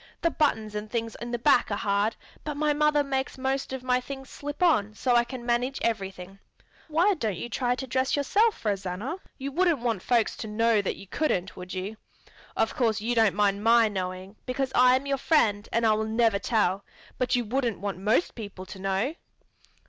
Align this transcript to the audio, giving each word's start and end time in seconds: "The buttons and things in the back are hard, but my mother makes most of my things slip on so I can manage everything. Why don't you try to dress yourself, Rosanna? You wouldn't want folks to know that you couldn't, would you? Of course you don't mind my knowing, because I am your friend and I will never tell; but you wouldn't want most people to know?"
"The 0.23 0.31
buttons 0.31 0.73
and 0.73 0.89
things 0.89 1.15
in 1.21 1.29
the 1.29 1.37
back 1.37 1.69
are 1.69 1.75
hard, 1.77 2.15
but 2.43 2.57
my 2.57 2.73
mother 2.73 3.03
makes 3.03 3.37
most 3.37 3.71
of 3.71 3.83
my 3.83 4.01
things 4.01 4.31
slip 4.31 4.63
on 4.63 4.95
so 4.95 5.15
I 5.15 5.23
can 5.23 5.45
manage 5.45 5.77
everything. 5.83 6.39
Why 6.87 7.13
don't 7.13 7.37
you 7.37 7.49
try 7.49 7.75
to 7.75 7.85
dress 7.85 8.15
yourself, 8.15 8.65
Rosanna? 8.65 9.17
You 9.37 9.51
wouldn't 9.51 9.77
want 9.77 10.01
folks 10.01 10.35
to 10.37 10.47
know 10.47 10.81
that 10.81 10.95
you 10.95 11.05
couldn't, 11.05 11.55
would 11.55 11.75
you? 11.75 11.97
Of 12.57 12.73
course 12.75 12.99
you 12.99 13.13
don't 13.13 13.35
mind 13.35 13.63
my 13.63 13.87
knowing, 13.89 14.37
because 14.47 14.71
I 14.73 14.95
am 14.95 15.05
your 15.05 15.19
friend 15.19 15.69
and 15.71 15.85
I 15.85 15.93
will 15.93 16.05
never 16.07 16.39
tell; 16.39 16.83
but 17.19 17.35
you 17.35 17.45
wouldn't 17.45 17.77
want 17.79 17.99
most 17.99 18.33
people 18.33 18.65
to 18.65 18.79
know?" 18.79 19.13